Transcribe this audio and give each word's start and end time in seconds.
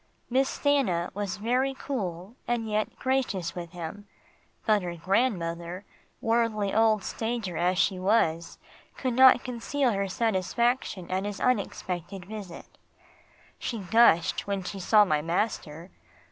Miss 0.31 0.49
Stanna 0.57 1.11
was 1.13 1.37
very 1.37 1.75
cool, 1.75 2.35
and 2.47 2.67
yet 2.67 2.95
gracious 2.97 3.53
with 3.53 3.69
him, 3.73 4.07
but 4.65 4.81
her 4.81 4.95
grandmother, 4.95 5.85
worldly 6.21 6.73
old 6.73 7.03
stager 7.03 7.55
as 7.55 7.77
she 7.77 7.99
was, 7.99 8.57
could 8.97 9.13
not 9.13 9.43
conceal 9.43 9.91
her 9.91 10.07
satisfaction 10.07 11.07
at 11.11 11.23
his 11.25 11.39
unexpected 11.39 12.25
visit. 12.25 12.79
She 13.59 13.77
gushed 13.77 14.47
when 14.47 14.63
she 14.63 14.79
saw 14.79 15.05
my 15.05 15.21
master. 15.21 15.91